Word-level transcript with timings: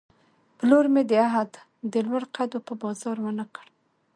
پلور 0.57 0.85
مې 0.93 1.03
د 1.09 1.11
عهد، 1.25 1.51
د 1.91 1.93
لوړ 2.07 2.23
قدو 2.35 2.59
په 2.67 2.73
بازار 2.81 3.15
ونه 3.21 3.45
کړ 3.55 3.65